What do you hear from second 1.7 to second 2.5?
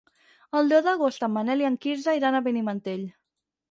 en Quirze iran a